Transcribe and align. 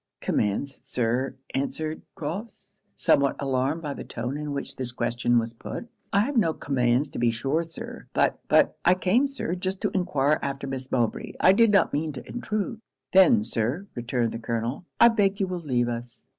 'Commands, 0.19 0.79
Sir,' 0.81 1.35
answered 1.53 2.01
Crofts, 2.15 2.79
somewhat 2.95 3.35
alarmed 3.37 3.83
by 3.83 3.93
the 3.93 4.03
tone 4.03 4.35
in 4.35 4.51
which 4.51 4.75
this 4.75 4.91
question 4.91 5.37
was 5.37 5.53
put 5.53 5.87
'I 6.11 6.19
have 6.21 6.37
no 6.37 6.53
commands 6.55 7.07
to 7.11 7.19
be 7.19 7.29
sure 7.29 7.61
Sir 7.61 8.07
but, 8.11 8.39
but, 8.47 8.79
I 8.83 8.95
came 8.95 9.27
Sir, 9.27 9.53
just 9.53 9.79
to 9.81 9.91
enquire 9.93 10.39
after 10.41 10.65
Miss 10.65 10.91
Mowbray. 10.91 11.33
I 11.39 11.53
did 11.53 11.69
not 11.69 11.93
mean 11.93 12.13
to 12.13 12.27
intrude.' 12.27 12.79
'Then, 13.13 13.43
Sir,' 13.43 13.85
returned 13.93 14.31
the 14.31 14.39
Colonel, 14.39 14.85
'I 14.99 15.09
beg 15.09 15.39
you 15.39 15.45
will 15.45 15.59
leave 15.59 15.87
us.' 15.87 16.25